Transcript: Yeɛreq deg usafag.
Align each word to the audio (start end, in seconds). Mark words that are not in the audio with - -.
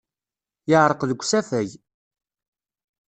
Yeɛreq 0.69 1.01
deg 1.09 1.19
usafag. 1.23 1.69